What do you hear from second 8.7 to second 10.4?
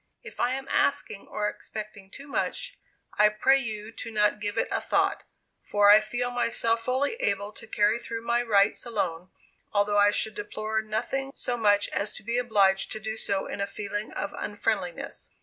alone, although I should